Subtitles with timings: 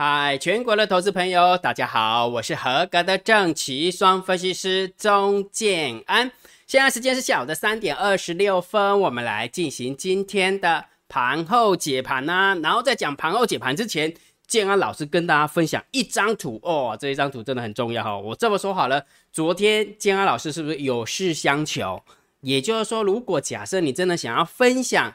[0.00, 6.30] 嗨，全国的投资朋友，大家好，我是合格的正奇双分析师钟建安。
[6.68, 12.56] 现在时间是下午的三点二十六分，我们来进行今天的盘后解盘呢。
[12.62, 14.14] 然后在讲盘后解盘之前，
[14.46, 18.16] 建安老师跟大家分享一张图哦，这一张图真的很重要哈。
[18.16, 22.00] 我这么说好了，昨天建安老师是不是有事相求？
[22.42, 25.12] 也就是说，如果假设你真的想要分享。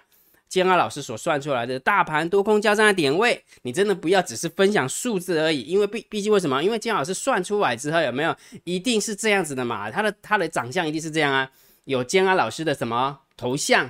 [0.54, 6.64] 建安老师所算出来的大盘多空交战的点位，你真的不要只是分享数字而已，因为毕毕竟为什么？
[6.64, 9.90] 因为建老师算出来之后有没有一定是这样子的嘛？
[9.90, 11.50] 他的他的长相一定是这样啊，
[11.86, 13.88] 有建安老师的什么头像，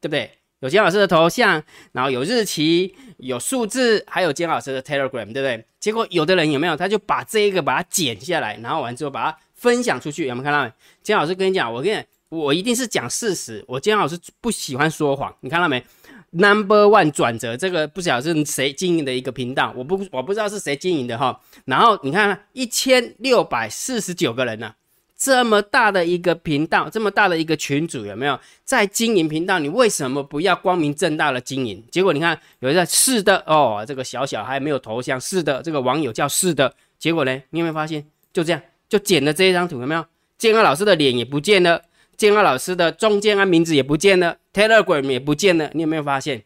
[0.00, 0.28] 对不对？
[0.58, 5.64] 有建安老师的头像，然后有日期、有数字，还有建安老师的 Telegram，对不对？
[5.78, 6.76] 结果有的人有没有？
[6.76, 10.74] 他就把这一个把它剪下来，然后完之后把它分享出去，有没有看到？
[11.00, 12.04] 建安老师跟你讲，我跟你。
[12.38, 15.84] 我一定是讲事实，我金老师不喜欢说谎，你看到没
[16.30, 21.38] ？Number one 转折，这个不晓得是谁经营的一个频道，我不我不知道是谁经营的哈。
[21.66, 24.72] 然后你看一千六百四十九个人呢，
[25.14, 29.58] 这么大的一个频道，这么大的一个群组，有没有在经营频道？
[29.58, 31.84] 你为什么不要光明正大的经营？
[31.90, 38.06] 结果你看有人在是的哦，这个小小还没有头像，是的，这个网友叫是的，结果呢，你有没有发现？
[38.32, 40.02] 就这样就剪了这一张图，有没有？
[40.38, 41.82] 建安老师的脸也不见了。
[42.16, 46.44] 建安老师的中建安名字也不见了，Telegram 也不见了，你有没有发现？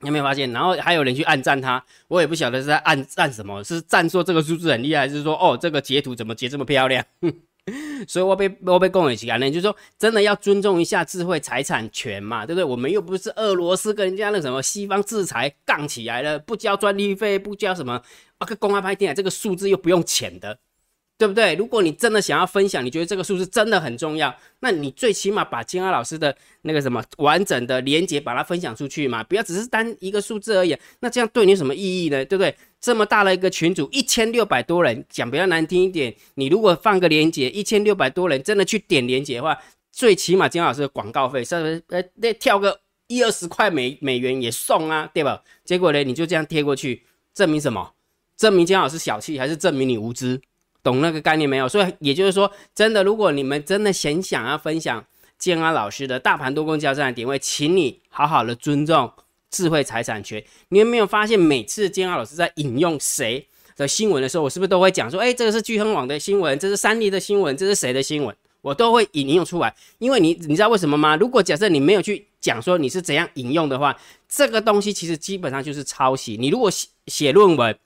[0.00, 0.50] 你有没有发现？
[0.52, 7.04] 然后还有人去暗赞他，我也不晓得是在暗赞什么，是赞说这个数字很厉害，还是说哦这个截图怎么截这么漂亮？
[8.08, 12.64] 所以我被我被共有起来呢，就是说真的要尊重一下智慧财产权嘛，对不对？
[12.64, 18.02] 我们又不是俄罗斯跟人家那什么西方制裁杠起来了，不交专利费，不交什么
[18.38, 20.58] 啊个公安拍电影这个数字又不用钱的。
[21.20, 21.54] 对不对？
[21.54, 30.74] 如果你真的想要分享，你觉得这个数字真的很重要，那你最起码把金安老师的那个什么完整的连接把它分享出去嘛，不要只是单一个数字而已。
[31.00, 32.24] 那这样对你有什么意义呢？
[32.24, 32.56] 对不对？
[32.80, 39.58] 这么大的一个群组，一千六百多人，讲比较难听一点，你如果放个连接，一千六百多人真的去点连接的话，
[39.92, 41.82] 最起码金老师的广告费是不是？
[41.88, 45.42] 呃，那跳个一二十块美美元也送啊，对吧？
[45.66, 47.02] 结果呢，你就这样贴过去，
[47.34, 47.92] 证明什么？
[48.38, 50.40] 证明金老师小气，还是证明你无知？
[50.82, 51.68] 懂那个概念没有？
[51.68, 55.04] 所以也就是说，真的，如果你们真的很想要分享
[55.38, 59.12] 建安老师的大盘多空交战的点位，请你好好的尊重
[59.50, 60.42] 智慧财产权。
[60.70, 63.46] 你有没有发现，每次建安老师在引用谁
[63.76, 68.34] 的新闻的时候，我是不是都会讲说，哎，这个是聚亨网的新闻，这是三立的新闻，这是谁的新闻？
[68.62, 71.16] 我都会引用出来，因为你你知道为什么吗？
[71.16, 73.96] 如果假设你没有去讲说你是怎样引用的话，
[74.28, 76.36] 这个东西其实基本上就是抄袭。
[76.38, 77.76] 你如果写写论文。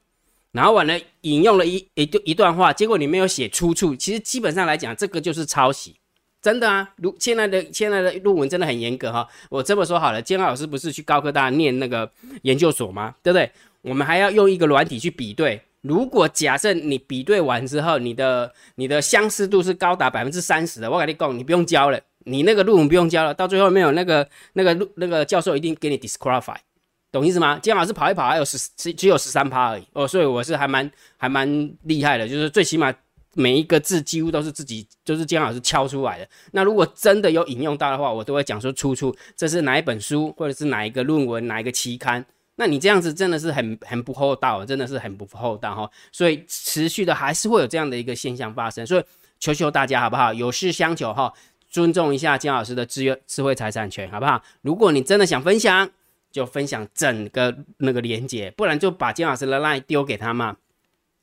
[0.55, 5.97] 然后完了，引用了一一段一段话，结果你没有写出处，其实基本上来讲，这个就是抄袭，
[6.41, 6.89] 真的啊。
[6.99, 9.27] 如现在的现在的论文真的很严格哈。
[9.51, 12.09] 我这么说好了，建安老师不是去高科大念那个
[12.43, 13.17] 研究所吗？
[13.21, 13.51] 对不对？
[13.83, 15.61] 我们还要用一个软体去比对。
[15.81, 26.55] 如果假设你比对完之后，你的你的相似度是高达百分之三十的，我跟你讲，你不用交了，你那个论文不用交了，到最后没有那个那个那个教授一定给你 disqualify。
[27.15, 27.61] 懂意思吗？
[27.63, 31.49] 姜老师跑一跑还有十只只有十三趴而已哦，所以我是还蛮还蛮
[31.85, 32.93] 厉害的，就是最起码
[33.35, 36.29] 每一个字几乎都是自己就是姜老师敲出来的。
[36.51, 42.27] 那如果真的有引用到的话，我都会讲说出处，这是哪一本书或者是哪一个论文哪一个期刊。
[42.57, 45.89] 那你这样子真的是很很不厚道，真的是很不厚道哈。
[46.11, 49.05] 所以持续的还是会有这样的一个现象发生，所以
[49.39, 50.35] 求求大家好不好？
[50.35, 51.33] 有事相求哈，
[51.71, 54.43] 尊重一下姜老师的智智慧财产权好不好？
[54.63, 55.89] 如果你真的想分享。
[56.35, 60.57] 就分享整个那个连接，不然就把金老师的 line 丢给他嘛，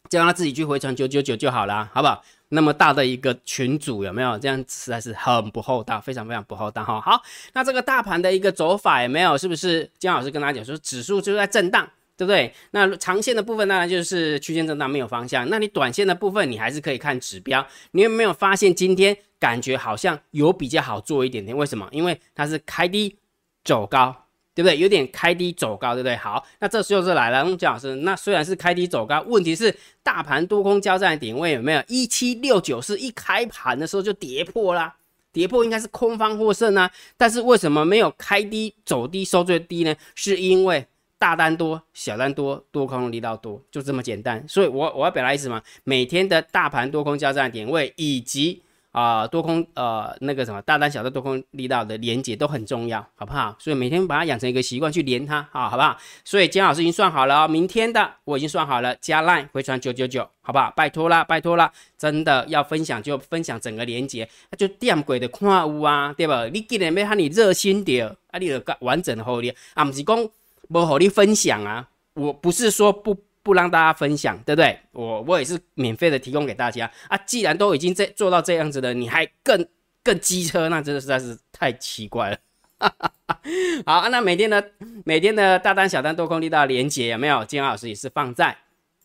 [0.10, 2.24] 就让他自己去回传九九九就好了，好不好？
[2.48, 4.40] 那么大的一个群主有没有？
[4.40, 7.02] 这样实在是很不厚道，非常非常不厚道哈。
[7.02, 7.22] 好，
[7.52, 9.38] 那这个大盘的一个走法有没有？
[9.38, 11.86] 是不是金老师跟大家讲说，指数就在震荡，
[12.16, 12.54] 对不对？
[12.72, 15.50] 那长线的部分当然就是区间震荡，没有方向。
[15.50, 17.68] 那你短线的部分，你还是可以看指标。
[17.92, 21.56] 你有没有发现今天感觉好像有比较好做一点点？
[21.58, 21.86] 为什么？
[21.92, 23.18] 因为它是开低
[23.66, 24.16] 走高。
[24.62, 24.78] 对不对？
[24.78, 26.16] 有点开低走高，对不对？
[26.16, 27.96] 好，那这时候就来了，姜老师。
[27.96, 31.84] 那虽然是开低走高，问题是大盘多空交战的点位有没有？
[31.88, 34.96] 一七六九是一开盘的时候就跌破啦，
[35.34, 36.92] 跌破应该是空方获胜啊。
[37.18, 39.96] 但是为什么没有开低走低收最低呢？
[40.14, 40.86] 是因为
[41.18, 44.46] 大单多，小单多，多空力道多，就这么简单。
[44.48, 48.62] 所以我我要表达意思嘛，每天的大盘多空交战点位以及。
[48.92, 53.56] 啊，多空呃那个什么大单小单多空力道的连接都很重要，好不好？
[53.58, 55.98] 所以每天把它养成一个习惯去连它啊，好不好？
[56.26, 60.72] 所以姜老师已经算好了哦，明天的我已经算好了，加 line 回传九九九，好不好？
[60.76, 66.46] 拜托啦，拜托啦，真的要分享就分享整个连接，那就点鬼的看屋啊，对吧？
[66.52, 70.30] 你既然要喊你热心点，啊，你就完整的好你啊，不是讲
[70.70, 73.18] 不好你分享啊，我不是说不。
[73.44, 74.80] 不让大家分享，对不对？
[74.92, 77.18] 我我也是免费的提供给大家啊。
[77.26, 79.66] 既然都已经在做到这样子了，你还更
[80.04, 82.38] 更机车，那真的实在是太奇怪了。
[83.86, 84.72] 好，那每天的
[85.06, 87.46] 每天的大单、小单、多空力道连接有没有？
[87.46, 88.58] 金老师也是放在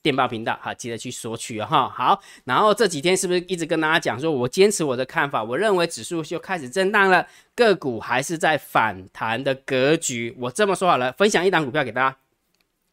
[0.02, 1.88] 电报频道，好，记得去索取哈。
[1.88, 10.34] 好，然后这几天是不是一直跟大家讲说，我坚持我的看法，我认为指数就开始震荡了，个股还是在反弹的格局。
[10.38, 12.16] 我这么说好了，分享一档股票给大家，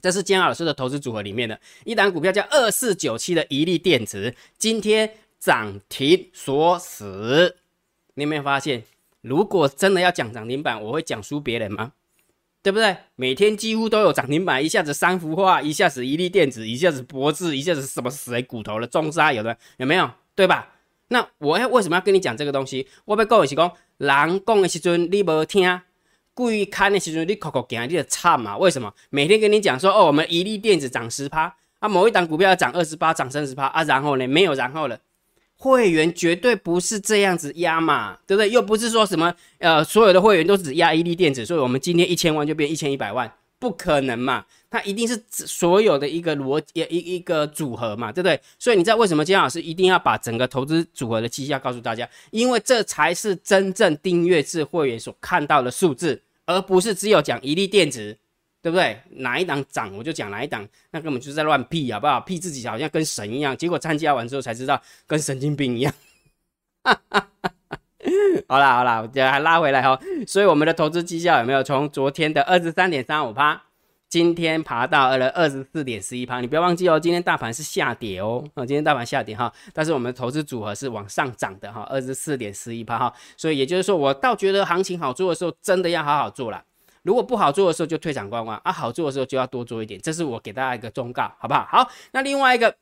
[0.04, 5.10] 这是金老师的投资组合里面的一档股票，叫二四九七的一粒电子，今天
[5.40, 7.56] 涨停锁死，
[8.16, 8.84] 你有没有发现？
[9.22, 11.94] 如果真的要讲涨停板，我会讲输别人吗？
[12.62, 12.98] 对不对？
[13.16, 20.12] 每天几乎都有涨停板，一下子三幅画，一下子一粒电子，一下子脖子，一下子什么谁骨头了中沙有的有没有？
[20.36, 20.76] 对吧？
[21.08, 22.86] 那我要为什么要跟你讲这个东西？
[23.06, 25.80] 我被各位是讲，人讲的时阵你无听，
[26.34, 28.58] 故意看的时阵你口口讲，你就差嘛？
[28.58, 28.94] 为什么？
[29.10, 35.00] 每天跟你讲说哦，我们一粒电子涨十趴，啊，某一档股票要涨二十八，涨三十趴啊，然后呢，没有然后了。
[35.58, 38.50] 会员绝对不是这样子压嘛，对不对？
[38.50, 43.32] 又不是说什么呃，所有的会员都只压一粒电子，所以我们今天一千万就变一千一百万，
[43.64, 44.46] 不可能嘛？
[44.70, 48.38] 它一定是所有的一个逻一一一个组合嘛，对不对？
[48.60, 52.06] 所以你知道为什么金老师一定要把整个投资组合的绩效告诉大家？
[52.32, 58.18] 因为这才是真正订阅制会员所看到的数字，而不是只有讲一粒电子。
[58.62, 58.98] 对不对？
[59.10, 62.22] 哪一档涨我就讲哪一档，那根本就是在乱屁，好不好？
[62.22, 65.94] 屁自己好像跟神一样，结果参加完之后才知道跟神经病一样。
[68.48, 70.00] 好啦好啦，我这还拉回来哈。
[70.28, 73.62] 所以我们的投资绩效有没有从昨天的二十三点三五趴，
[74.10, 76.40] 今天爬到了二十四点十一趴？
[76.40, 83.14] 你不要忘记哦，今天大盘是下跌哦，啊，今天大盘下跌哈，但是我们投资组合是往上涨的哈，二十四点十一趴哈。
[83.38, 86.64] 所以也就是说，我倒觉得行情好做的时候，真的要好好做了。
[87.04, 91.68] 如果不好做的时候就退场观望啊，好做的时候就要多做一点，这是我给大家一个忠告，好不好？
[91.70, 92.74] 好，那另外一个，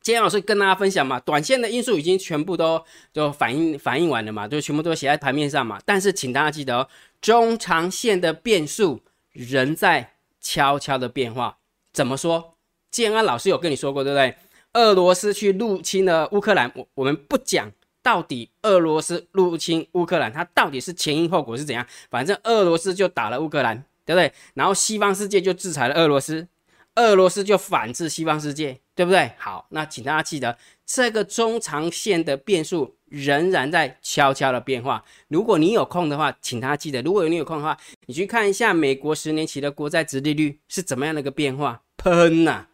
[0.00, 5.80] 今天老师跟大家分享嘛，短线的因素已经全部都就反映反映完了嘛，就全部都写在盘面上嘛。
[5.84, 6.88] 但是请大家记得，
[7.20, 9.00] 中长线的变数
[9.32, 11.58] 仍在悄悄的变化。
[11.92, 12.54] 怎么说？
[12.90, 14.36] 建安老师有跟你说过，对不对？
[14.74, 17.70] 俄罗斯去入侵了乌克兰，我我们不讲。
[18.02, 21.84] 到底俄罗斯入侵乌克兰，它到底是前因后果是怎样？
[22.08, 24.32] 反正俄罗斯就打了乌克兰，对不对？
[24.54, 26.46] 然后西方世界就制裁了俄罗斯，
[26.96, 29.30] 俄罗斯就反制西方世界，对不对？
[29.38, 35.04] 好，那请大家记得，这个中长线的变数仍然在悄悄的变化。
[35.28, 37.76] 如果你有空的话，请大家记得，如果你有空的话，
[38.06, 42.66] 你去看一下美国十年期的国债殖利率是怎么样的一个变化，喷呐！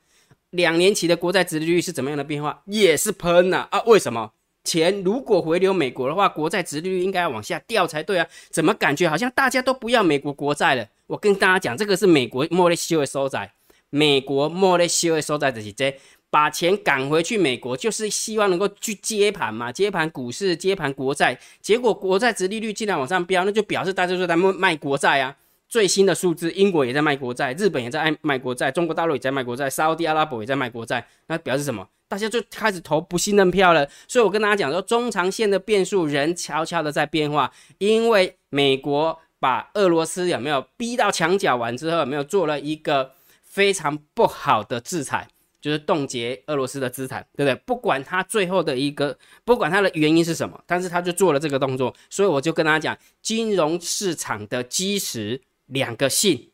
[0.51, 3.67] 两年期的国债殖利率是怎么样的变化，也是喷呐！
[3.71, 4.33] 啊，为什么？
[4.65, 8.29] 钱如果回流美国的话，国债殖利率应该要往下掉才对啊！
[8.49, 10.87] 怎么感觉好像大家都不要美国国债了？
[11.09, 13.53] 我跟大家讲，这个是美国莫雷修的收窄，
[13.95, 15.95] 美国莫雷西的收窄的是这
[16.31, 21.39] 把钱赶回去美国，就是希望能够去接盘嘛，接盘股市，接盘国债。
[21.61, 25.37] 结果国债殖利率竟然往上飙，那就表示大家都在卖卖国债啊！
[25.69, 31.87] 最新的数字，英国也在卖国债，日本也在卖卖国债，中国大陆也在卖国债，沙特阿拉伯也在卖国债，那表示什么？
[32.09, 33.87] 大家就开始投不信任票了。
[34.09, 43.13] 所以我跟大家讲说，中长线的变数仍悄悄的在变化，因为美国把俄罗斯有没有逼到墙角完之后，有没有做了一个
[43.53, 45.29] 非常不好的制裁，
[45.61, 47.55] 就是冻结俄罗斯的资产，对不对？
[47.65, 51.95] 不管他最后的一个，不管他的原因是什么，但是他就做了这个动作。
[52.11, 55.41] 所以我就跟大家讲，金融市场的基石。
[55.67, 56.51] 两个信，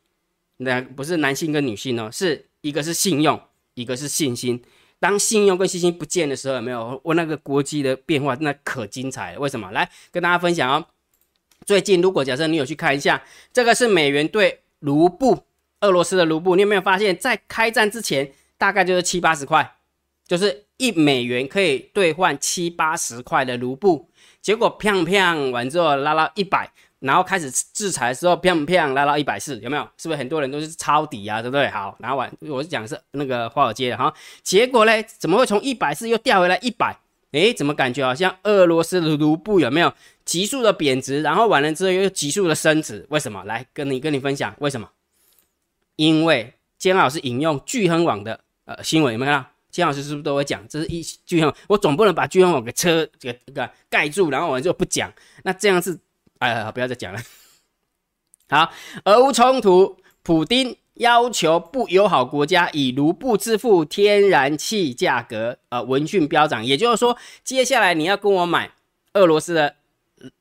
[0.58, 3.40] 那不是男性跟女性哦，是一个是信用，
[3.74, 4.62] 一个是信心。
[5.00, 7.00] 当信用跟信心不见的时候，有没有？
[7.02, 9.40] 我那个国际的变化那可精彩了。
[9.40, 9.72] 为什么？
[9.72, 10.86] 来跟大家分享哦。
[11.66, 13.20] 最近如果假设你有去看一下，
[13.52, 15.42] 这个是美元对卢布，
[15.80, 19.76] 俄罗斯的卢布，你有没有发现，在开战之前大概就是七八十块，
[20.26, 26.70] 就是一美元可以兑换七八十块的卢布，结果砰砰完之后拉到一百。
[27.00, 29.88] 然后开始制裁的时候，砰砰拉到一百四，有没有？
[29.96, 31.40] 是不是很多人都是抄底啊？
[31.40, 31.68] 对不对？
[31.68, 36.98] 好，然后完我是讲是那个华尔街的哈，结果嘞，怎么会从一百四又掉回来一百？
[37.30, 39.92] 诶，怎么感觉好像俄罗斯的卢布有没有
[40.24, 41.22] 急速的贬值？
[41.22, 43.06] 然后完了之后又急速的升值？
[43.10, 43.44] 为什么？
[43.44, 44.88] 来跟你跟你分享为什么？
[45.98, 49.44] 因为姜老师引用巨亨网的呃新闻有没有？
[49.70, 50.66] 姜老师是不是都会讲？
[50.66, 55.12] 这是一巨亨，我总不能把巨亨网给车给个盖住，然后完之后不讲，
[55.42, 55.98] 那这样是。
[56.38, 57.20] 哎，不要再讲了。
[58.48, 58.72] 好，
[59.04, 66.64] 俄乌冲突，普丁要求不友好国家以卢布支付天然气价格，呃，闻讯飙涨。
[66.64, 68.70] 也就是说，接下来你要跟我买
[69.14, 69.74] 俄罗斯的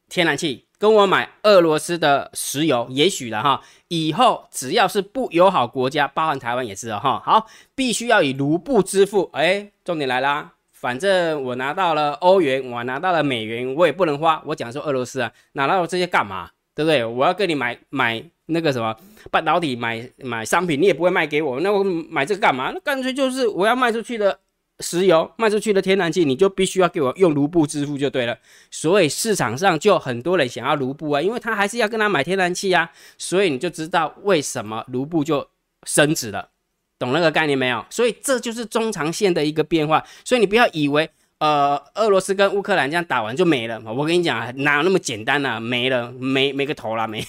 [0.07, 3.61] 天然气，跟我买俄罗斯的石油，也许了哈。
[3.87, 7.21] 以后只要是不友好国家，包含台湾也是哈。
[7.25, 9.29] 好，必须要以卢布支付。
[9.33, 14.41] 哎，重点来啦，反正我拿到了欧元，我拿到了美元，我也不能花。
[14.45, 16.49] 我讲说俄罗斯啊，拿到这些干嘛？
[16.75, 17.03] 对不对？
[17.03, 18.95] 我要跟你买买那个什么
[19.31, 22.71] 半导体，买买商品，你也不会卖给我，那我买这个干嘛？
[22.71, 24.39] 那干脆就是我要卖出去的
[24.79, 28.37] 石油，卖出去的天然气，你就必须要给我用卢布支付就对了。
[28.69, 35.47] 所以市场上就很多人想要卢布啊，因为他还是要跟他买天然气啊，所以你就知道为什么卢布就
[35.83, 36.49] 升值了，
[36.99, 37.85] 懂那个概念没有？
[37.89, 40.03] 所以这就是中长线的一个变化。
[40.23, 41.09] 所以你不要以为。
[41.39, 43.79] 呃，俄罗斯跟乌克兰这样打完就没了。
[43.85, 45.59] 我跟你讲，哪有那么简单呢？
[45.59, 47.23] 没了，没没个头了，没。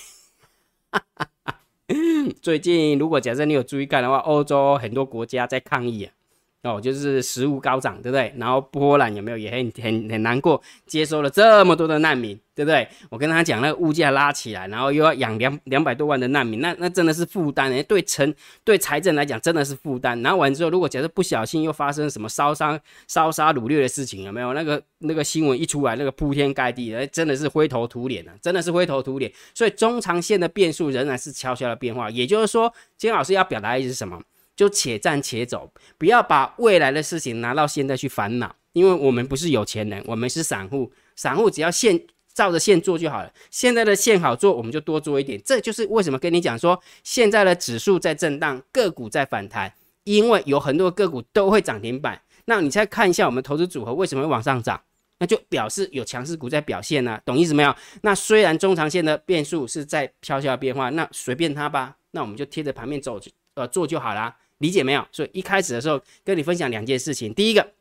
[2.40, 6.17] 最近如果假设你有注意看的话，欧洲很多国家在抗议啊。
[6.64, 8.34] 哦，就是食物高涨，对不对？
[8.36, 12.86] 然后波兰有没有也很很很难过，接收了这么多的难民，对不对？
[13.10, 18.34] 我跟他讲，那个物价拉起来，然后又要养两两百多万的难民，那那真的是负担诶，对城
[18.64, 20.20] 对财政来讲真的是负担。
[20.20, 24.52] 然后完之后，如果假设不小心又发生什么烧伤、烧杀掳掠的事情，有没有？
[24.52, 29.32] 那个那个新闻一出来，那个铺天盖地，哎，真的是灰头土脸啊，真的是灰头土脸。
[29.54, 32.10] 所以中长线的变数仍然是悄悄的变化。
[32.10, 34.20] 也就是说，金老师要表达的意思是什么？
[34.58, 43.32] 就且战且走，不要把未来的事情拿到现在去烦恼，因为我们不是有钱人，我们是散户，散户只要现照着线做就好了。
[43.52, 45.40] 现在的线好做，我们就多做一点。
[45.44, 49.72] 这就是为什么跟你讲说，现在的指数在震荡，个股在反弹，
[50.02, 52.20] 因为有很多个股都会涨停板。
[52.46, 54.82] 那你再看一下我们投资组合为什么会往上涨，
[55.20, 57.72] 那就表示有强势股在表现呢，懂意思没有？
[58.02, 63.20] 那虽然中长线的变数是在悄悄变化，那随便它吧，那我们就贴着盘面走，
[63.54, 64.36] 呃，做就好啦。
[64.58, 65.06] 理解没有？
[65.12, 67.32] 所以一开始的时候跟你分享两件事情。
[67.34, 67.72] 第一个，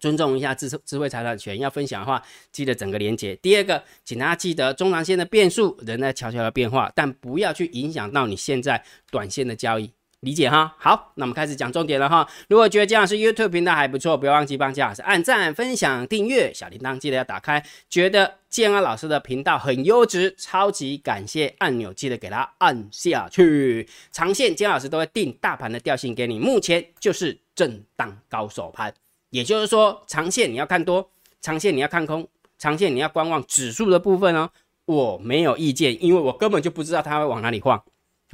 [0.00, 3.34] 尊重一下智智慧财产权，要分享的话记得整个连接。
[3.36, 9.90] 第二个，请大家记得中长线的变数仍在悄悄的变化，但不要去影响到你现在短线的交易。
[10.24, 12.26] 理解哈，好，那我们开始讲重点了哈。
[12.48, 17.64] 如果觉得姜老师 YouTube 频道还不错，不要忘记帮姜老师按赞、分享、订阅，小铃铛记得要打开。
[17.90, 23.86] 觉得建安老师的频道很优质，超级感谢按钮记得给他按下去。
[24.10, 28.92] 长线姜老师都会定大盘的调性给你，目前就是震荡高手盘，
[29.30, 32.26] 也就是说长线你要看多，长线你要看空，
[32.58, 34.50] 长线你要观望指数的部分哦。
[34.86, 37.82] 我没有意见，因为我根本就不知道它会往哪里晃。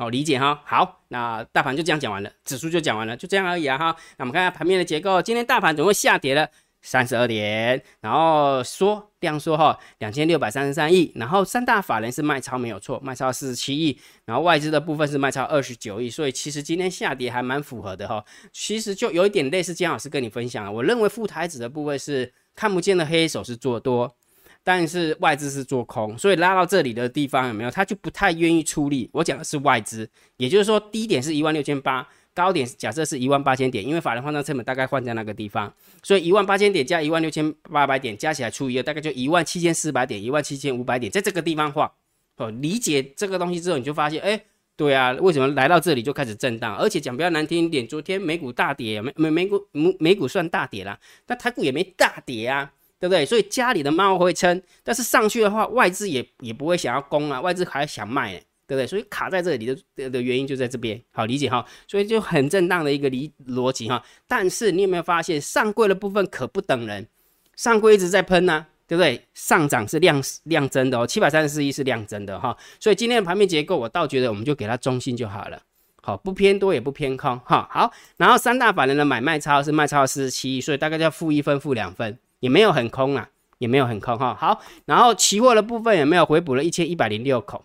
[0.00, 3.94] 好理解哈，好，那大盘就这样讲完了，指数就讲完了，就这样而已啊哈。
[4.16, 6.48] 那我们看下盘面的结构，今天大盘总共下跌了
[6.80, 18.24] 三十二点，然后缩量缩哈两千六百三十三亿，然后三大法人是卖超没有错，卖超四十七亿，然后外资的部分是卖超二十九亿，所以其实今天下跌还蛮符合的哈。
[18.52, 24.16] 其实就有一点类似姜老师跟你分享，我认为副台子的部分是看不见的黑手是做多。
[24.62, 27.70] 但是外资是做空，所以拉到这里的地方有没有？
[27.70, 29.08] 他就不太愿意出力。
[29.12, 41.90] 我讲的是外资，也就是说低点是一万六千八，高点假设是一万八千点，因为法人换仓成本大概换在那个地方，所以一万八千点加一万六千八百点加起来除以二，大概就一万七千四百点，一万七千五百点，在这个地方画
[42.36, 42.50] 哦。
[42.50, 44.40] 理解这个东西之后，你就发现，哎，
[44.76, 46.76] 对啊，为什么来到这里就开始震荡？
[46.76, 52.70] 而且讲比较难听一点，昨天美股大跌，美美美股美美股算大跌啦，但台股也没大跌啊。
[53.00, 53.24] 对不对？
[53.24, 58.34] 所以家里的猫会撑，但是上去的话，外资也也不会想要攻啊，外资还想卖，
[58.66, 58.86] 对不对？
[58.86, 61.64] 所以卡在这里的的原因就在这边，好理解哈。
[61.88, 64.04] 所以就很震荡的一个理逻辑哈。
[64.28, 67.08] 但是你有没有发现，上柜的部分可不等人，
[67.56, 69.24] 上柜一直在喷呢，对不对？
[69.32, 72.54] 上涨是量量增的哦，七百三十四亿是量增的哈。
[72.78, 75.62] 所以今天的盘面结构，我倒觉得我们就给它中心就好了，
[76.02, 77.66] 好，不偏多也不偏空哈。
[77.70, 82.18] 好，然后三大法人的买卖超是卖超四十七亿，所以大概叫负一分、负两分。
[82.40, 83.28] 也没有很空啊，
[83.58, 84.34] 也没有很空哈。
[84.34, 87.64] 好，然后期货的部分也没有回补了一千一百零六口？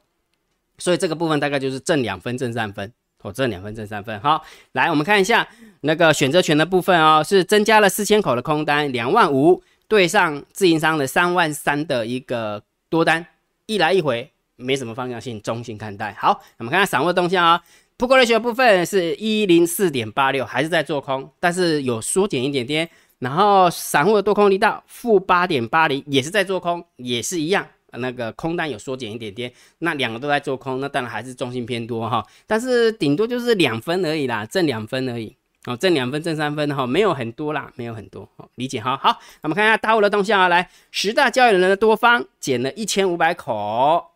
[0.77, 2.91] 所以这个部分大概就是正两分、正三分
[3.21, 4.19] 哦，正两分、正三分。
[4.19, 5.47] 好，来我们看一下
[5.81, 13.25] 那个选择权的部分哦，是增加了四千口的空单，两万五对上自营商的三万三的一个多单，
[13.67, 16.13] 一来一回没什么方向性，中性看待。
[16.19, 17.63] 好，我们看看散户动向啊
[17.97, 22.89] ，Put Ratio 部分是一零四点八六，还是在做空，但是有缩减一点点。
[23.19, 35.33] 然后散户的多空力道负八点八零，也是在做空，也是一样，那个空单有缩减一点点，那两个都在做空，那当然还是重心偏多哈，但是顶多就是两分而已啦，挣两分而已，
[35.65, 38.97] 哦，挣两分挣三分哈，没有很多啦，没有很多，好理解哈。
[38.97, 44.11] 好，那么看一下大户的动向啊，来十大交易人的多方减了一千五百口，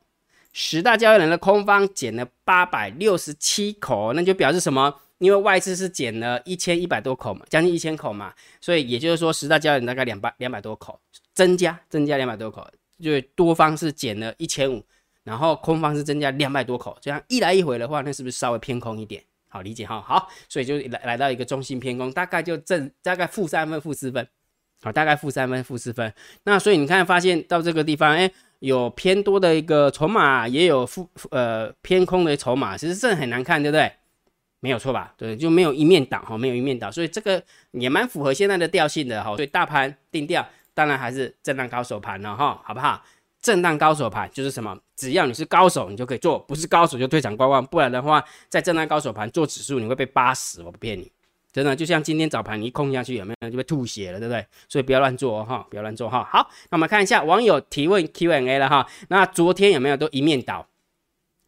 [0.51, 4.95] 十大交易人的空方减了八百六十七口，那就表示什么？
[5.19, 10.99] 因为外资是减了一千一百多口嘛，将近一千口嘛，所以也就是说十大交易人大概两百两百多口
[11.33, 12.67] 增加，增加两百多口，
[13.01, 14.83] 就是多方是减了一千五，
[15.23, 19.23] 然后空方是增加两百多口，这样一来一回的话，那是不是稍微偏空一点？
[19.51, 24.27] 好理解哈，好，所以就来来到一个中心偏空，大概就正大概负三分、负四分，
[24.81, 26.13] 好，大概负三分、负四分。
[26.43, 33.91] 那所以你看，发现到这个地方，哎，有偏多的一个筹码，也有负呃偏空的筹码，其实这很难看，对不对？
[34.61, 35.13] 没有错吧？
[35.17, 39.35] 对，就没有一面倒哈，没有一面倒，所以这个也蛮符合现在的调性的哈。
[39.35, 43.01] 所以大盘定调，当然还是震荡高手盘了哈，好不好？
[43.41, 44.77] 震荡高手盘就是什么？
[44.97, 47.65] 只要你是高手，你就可以做；不是高手就退场观望。
[47.65, 51.09] 不然的话，在震荡高手盘做指数，你会被扒死，我不骗你，
[51.53, 51.73] 真的。
[51.73, 54.45] 就像今天早盘你一空下去，有没有就被吐血了，对不对？
[54.67, 56.27] 所以不要乱做哈，不要乱做哈。
[56.29, 58.85] 好，那我们看一下网友提问 Q&A 了哈。
[59.07, 60.67] 那昨天有没有都一面倒？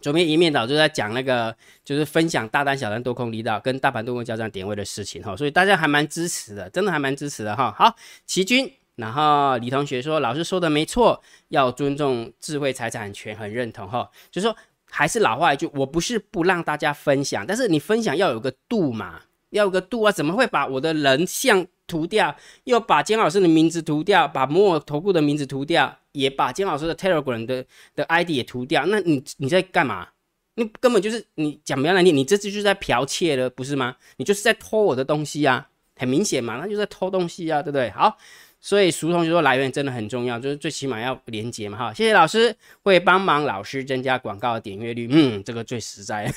[0.02, 1.56] 昨天一面倒就在讲那个，
[1.86, 5.38] 就是分享大单、小单、多空离岛跟大盘多空交战点位的事情哈。
[5.38, 7.74] 所以大家还蛮支持的，真的还蛮支持的哈。
[7.78, 8.70] 好，齐军。
[8.96, 14.08] 然后李同学说：“老师说的没错，要尊重智慧财产权，很认同哈。
[14.30, 14.56] 就是说，
[14.86, 20.12] 还是老话一句，我不是不让大家分享，但是你分享要有个度嘛，要有个度啊。
[20.12, 22.34] 怎么会把我的人像涂掉，
[22.64, 28.86] 又把姜老师的名字涂掉，把摩尔投顾的名字涂掉，也把姜老师的 Telegram 的的 ID 也涂掉？
[28.86, 30.08] 那你你在干嘛？
[30.56, 33.96] 你根本就是你讲不要难听，你这次就是在剽窃了，不是吗？
[34.18, 35.68] 你就是在偷我的东西啊，
[35.98, 37.90] 很明显嘛，那就在偷东西啊，对不对？
[37.92, 38.18] 好。”
[38.64, 41.92] 所以俗同学说来源真的很重要，就是最起码要连接嘛哈。
[41.92, 46.32] 谢谢老师会帮忙老师增加广告的点阅率，嗯，这个最实在。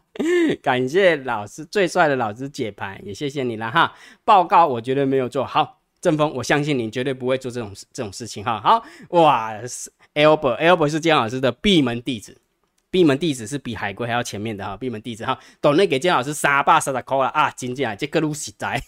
[0.62, 3.94] 感谢老师最帅的老师解盘，也谢谢你了哈。
[4.24, 8.60] 报告我绝对没有做好，正风我相信你绝对不会做这种这种事情哈。
[8.60, 9.52] 好哇
[10.14, 12.40] ，Albert Albert 是姜老师的闭门弟子，
[12.90, 14.76] 闭门弟子是比海龟还要前面的哈。
[14.76, 18.82] 闭门弟子哈，懂内给姜老师三百三十块了啊，真正这个路实在。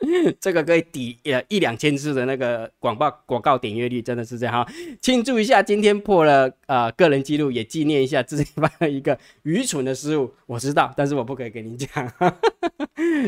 [0.40, 4.72] 这个可以抵呃一两千次的那个广告广告点阅率，真的是这样哈！
[5.00, 10.32] 庆祝一下今天破了呃个人记录，也纪念一下自己犯了一个愚蠢的失误。
[10.46, 11.88] 我知道，但是我不可以跟你讲。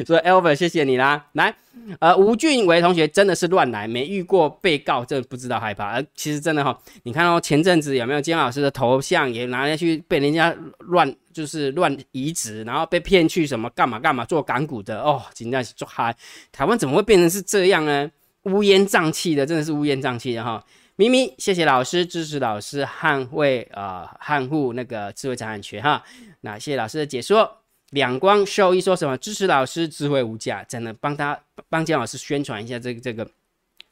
[0.07, 1.27] 所以 Albert，谢谢你啦。
[1.33, 1.55] 来，
[1.99, 5.87] 呃，吴俊伟同学真的是乱来，没遇过被告，真的不知道害怕。
[5.87, 11.15] 而其实真的哈，你看哦，前阵子有没有金老师的头像也拿下去被人家乱。
[11.33, 16.13] 就是乱移植，然后被骗去什么干嘛干嘛做港股的哦，今天是做嗨，
[16.51, 18.11] 台湾怎么会变成是这样呢？
[18.43, 20.63] 乌烟瘴气的，真的是乌烟瘴气的哈。
[20.97, 26.03] 咪咪，谢谢老师支持老师捍卫呃捍护那个智慧财产权哈。
[26.41, 27.49] 那谢谢老师的解说，
[27.91, 33.29] 两光兽医说什么支持老师智慧无价，真的帮他帮姜老师宣传一下这个这个。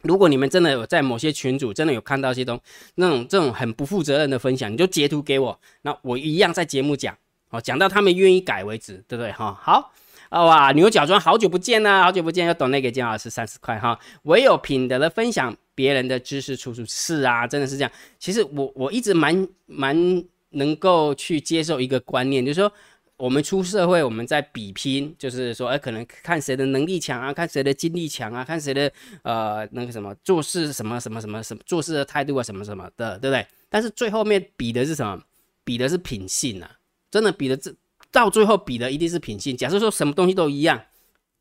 [0.02, 2.61] 如果你们真的有在某些群组真的有看到一些东
[2.94, 7.16] 那种这种很不负责任的分享，你就截图给我，那我一样在节目讲。
[7.50, 9.58] 哦，讲到他们愿意改为止，对不对哈？
[9.58, 9.90] 好
[10.28, 13.98] 啊哇，牛角装好久不见呐，好久不见，要懂那个姜老师三十块哈。
[14.24, 17.90] 唯有品德的分享，别人的知识处处是啊，真的是这样。
[18.18, 22.70] 其实我我一直蛮蛮能够去接受一个观念，就是说
[23.18, 28.90] 我们出社会，我们在比拼，就是说哎，可能看谁的能力强啊，看谁的精力强啊，看谁的
[29.22, 33.46] 呃那个什么做事什么什么什么什么做事的态度啊，什么什么的，对不对？
[33.68, 35.20] 但是最后面比的是什么？
[35.64, 36.70] 比的是品性啊。
[37.11, 37.74] 真的比的这
[38.12, 39.57] 到最后比的一定是品性。
[39.57, 40.81] 假设说什么东西都一样，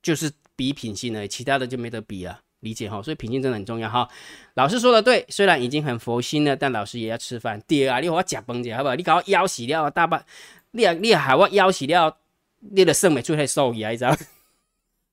[0.01, 3.01] 就是比品性了，其他的就没得比了，理解哈？
[3.01, 4.07] 所以品性真的很重要哈。
[4.55, 7.61] 老师说的对，虽然已经很佛心了，但老师也要吃饭。
[7.67, 8.95] 第二啊，你我假崩姐好不好？
[8.95, 10.25] 你搞我腰洗掉大半，
[10.71, 12.17] 你啊你还我腰洗掉，
[12.59, 14.15] 你的肾美出太瘦一啊，你知道？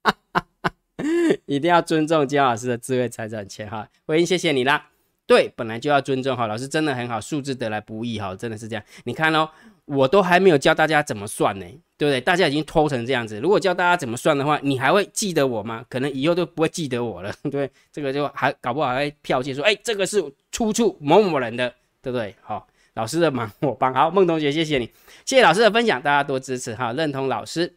[1.47, 3.89] 一定要尊重姜老师的智慧财产权哈。
[4.07, 4.91] 回英，谢谢你啦。
[5.27, 8.85] 对，本来就要尊重哈，老师真的很好，数字得来不易哈，真的是这样。
[9.05, 9.49] 你看哦。
[9.87, 11.67] 我都还没有教大家怎么算呢，
[11.99, 12.19] 对不对？
[12.19, 15.85] 大家已经偷成这样子，如果教大家怎么算的话，你还会记得我吗？
[15.91, 21.69] 可能以后都不会记得我了， 对这个就还搞不好还剽窃说，哎，这个是出处某某人的，
[22.01, 22.35] 对不对？
[22.41, 23.93] 好，老师的忙我帮。
[23.95, 24.87] 好，孟同学，谢谢你，
[25.25, 27.77] 谢谢老师的分享，大家多支持哈，认同老师，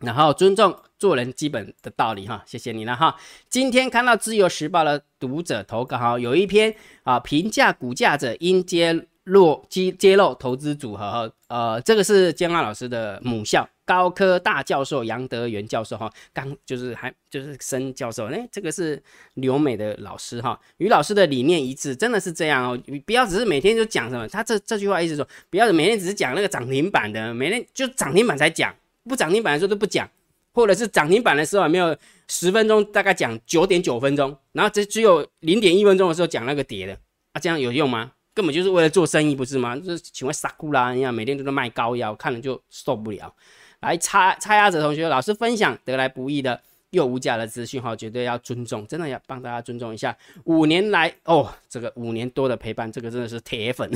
[0.00, 3.16] 然后尊重做人基本的道理哈，谢谢你了哈。
[3.48, 9.06] 今天看到自由时报的读者投稿哈，有一篇啊，评价股价者应接。
[9.28, 19.02] 落揭揭露投资组合，呃，这个是姜老师的母校高科大教授杨德元教授哈，刚就是还就是升教授，哎，这个是
[19.34, 30.08] 留美的老师哈，与老师的理念一致，真的是这样哦，你不要只是每天就讲什么，他这这句话意思说，不要每天只是讲那个涨停板的，每天就涨停板才讲，不涨停板的时候都不讲，
[30.52, 31.96] 或者是涨停板的时候没有
[32.28, 36.94] 十分钟大概讲九点九分钟，然后只只有零点一分钟的时候讲那个跌的，
[37.32, 38.12] 啊，这样有用吗？
[38.38, 39.74] 根本就是为了做生意，不是吗？
[39.74, 43.34] 就是请问傻姑啦一样，每天都在卖膏药，看了就受不了。
[43.80, 50.16] 来，插插鸭子同学，老师分享得来不易的又无价的资讯哈，绝对要尊重，真的要帮大家尊重一下。
[50.44, 53.90] 五年来哦，这个五年多的陪伴，这个真的是铁粉，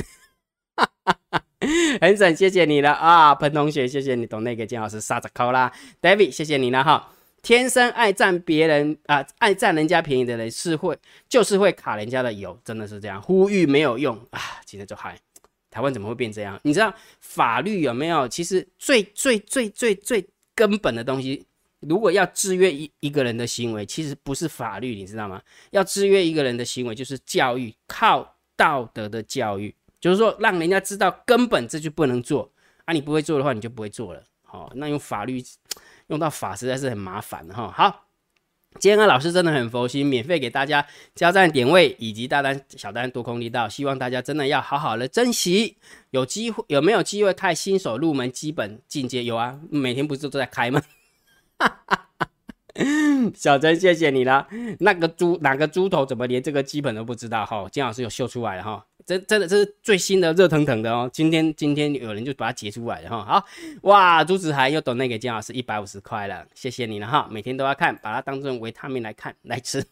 [2.01, 7.13] 很省，谢谢你了啊，彭同学，谢谢你懂那个金老师杀着扣啦，David，谢谢你了哈。
[7.43, 15.19] 天生爱占别人啊，爱占人家便宜的人是会，就是会卡人家的油，真的是这样，呼吁没有用啊，今天就嗨。
[15.69, 16.57] 台湾怎么会变这样？
[16.63, 18.27] 你知道法律有没有？
[18.27, 20.25] 其实最最最最最
[20.55, 21.45] 根本的东西，
[21.81, 25.41] 如果要制约一一个人的行为，其实不是法律，你知道吗？
[25.71, 32.49] 要制约一个人的行为，就是教育，靠道德的教育，就是说让人家知道根本这就不能做
[32.85, 32.93] 啊！
[32.93, 34.23] 你不会做的话，你就不会做了。
[34.43, 35.43] 好，那用法律
[36.13, 37.73] 用到法实在是很麻烦哈。
[37.75, 38.05] 好。
[38.79, 45.77] 今天老师真的很佛心，免费给大家加站点位以及大单、小单多空力道，希望大家真的要好好的珍惜。
[46.09, 49.23] 有机会有没有机会开新手入门基本进阶？
[49.23, 50.81] 有啊，每天不是都在开吗？
[53.35, 54.47] 小珍，谢谢你了。
[54.79, 57.45] 那个猪哪个猪头怎么连这个基本都不知道？
[57.45, 58.87] 哈，金老师有秀出来哈。
[59.05, 63.45] 真真的这是最新的热腾腾的哦，今天今天有人就把它截出来了哈，好
[63.83, 69.85] 哇，朱子涵又懂那个姜老师一百五十块了，谢谢你了哈，每天都要看，把它当成维他命来看来吃，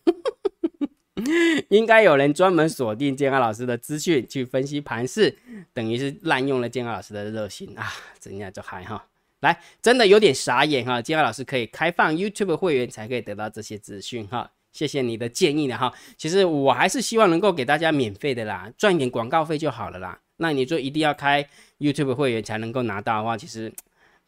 [1.69, 5.37] 应该有人专门锁定健康老师的资讯去分析盘势，
[5.73, 9.05] 等于是滥用了健康老师的热心啊，怎样就嗨哈，
[9.41, 14.51] 来真的有点傻眼哈，健康老师可以开放 YouTube 会员才可以得到这些资讯哈。
[14.71, 20.19] 谢谢你的建议了哈，其实我还是希望能够给大家免费的啦，赚一点广告费就好了啦。
[20.37, 21.47] 那你说一定要开
[21.79, 23.71] YouTube 会员才能够拿到的话，其实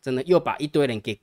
[0.02, 1.18] 真的又把一堆人给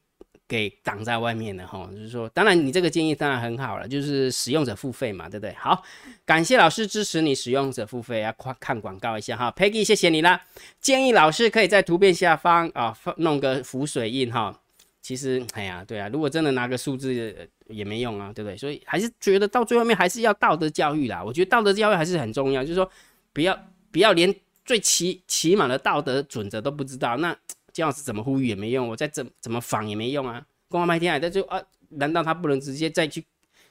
[0.48, 1.88] 给挡在外面了哈。
[1.92, 5.54] 就是说，当然你这个建议当然很好了，就是使用者付费嘛，对不对？
[5.54, 5.82] 好，
[6.24, 10.42] 感谢老师支持你使用者付费要看看广告一下哈，Peggy 谢谢你啦。
[10.80, 14.58] 建议老师可以在图片下方啊弄个浮水印哈。
[15.00, 18.56] 其实，哎呀，对啊，如果真的拿个数字也没用啊，对不对？
[18.56, 21.22] 所以还是觉得到最后面还是要道德教育啦。
[21.22, 22.90] 我觉得道德教育还是很重要，就是说
[23.32, 23.58] 不要
[23.90, 27.36] 不要连最起起码的道德准则都不知道，那
[27.72, 30.44] 这样子怎么呼吁也没用，我再怎怎么仿也没用啊。
[30.68, 33.24] 光麦天海，那就啊，难道他不能直接再去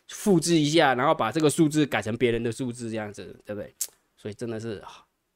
[0.07, 3.73] 复制一下，然后把这个数字改成别人的数字这样子，对不对？
[4.17, 4.83] 所以真的是。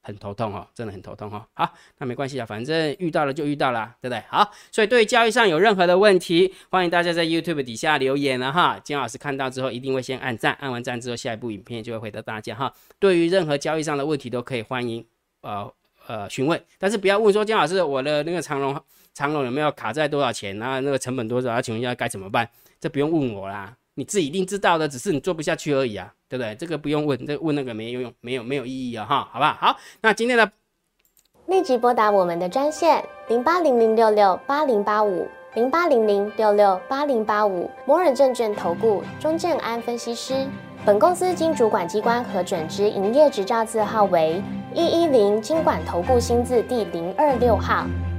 [0.04, 1.44] 很头痛哦，真的很头痛哦。
[1.54, 4.22] 好，那没关系啊，反正遇到了就遇到了，对不对？
[4.28, 8.78] 好，所以对于交易上有任何的问题，欢迎大家在 YouTube 底下留言了哈。
[8.84, 12.72] 金老师看到之后一定会先按赞，按完赞之后下一部影片就会回答大家哈。
[13.00, 15.04] 对于任何交易上的问题都可以欢迎
[15.42, 15.74] 呃
[16.08, 18.78] 呃询问，但是不要问说金老师我的那个长龙
[19.14, 20.82] 长龙有没有卡在多少钱啊？
[20.82, 21.62] 那个成本多少？
[21.62, 22.50] 请问一下该怎么办？
[22.80, 23.74] 这不用问我啦。
[23.96, 26.56] 你自己一定知道的，只是你做不下去而已啊，对不对？
[26.56, 29.78] 这个不用问，这问那个没有用，没有没有意义啊，哈，好不好？
[30.02, 30.52] 那今天的
[31.46, 40.48] 立即拨打我们的专线零八零零六六八零八五零八零零六六八零八五摩尔证券投顾钟正安分析师。
[40.86, 44.42] 本公司经主管机关核准之营业执照字号为
[44.74, 47.86] 一一零金管投顾新字第零二六号。